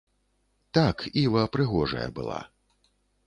Так, 0.77 1.03
іва 1.25 1.43
прыгожая 1.55 2.07
была. 2.21 2.39